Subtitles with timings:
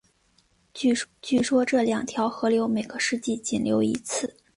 [0.73, 4.35] 据说这两条河流每个世纪仅流一次。